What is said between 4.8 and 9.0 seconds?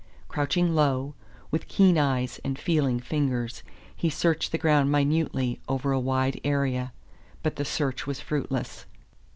minutely over a wide area; but the search was fruitless.